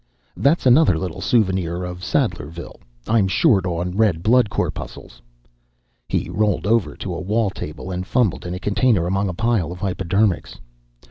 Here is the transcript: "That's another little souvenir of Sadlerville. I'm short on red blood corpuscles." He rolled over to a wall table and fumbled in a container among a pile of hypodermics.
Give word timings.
"That's 0.35 0.65
another 0.65 0.97
little 0.97 1.21
souvenir 1.21 1.83
of 1.83 1.99
Sadlerville. 2.03 2.79
I'm 3.07 3.27
short 3.27 3.67
on 3.67 3.95
red 3.95 4.23
blood 4.23 4.49
corpuscles." 4.49 5.21
He 6.09 6.27
rolled 6.27 6.65
over 6.65 6.95
to 6.95 7.13
a 7.13 7.21
wall 7.21 7.51
table 7.51 7.91
and 7.91 8.03
fumbled 8.07 8.47
in 8.47 8.55
a 8.55 8.59
container 8.59 9.05
among 9.05 9.29
a 9.29 9.33
pile 9.35 9.71
of 9.71 9.77
hypodermics. 9.81 10.57